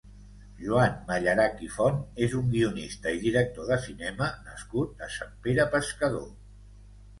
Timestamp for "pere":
5.47-5.71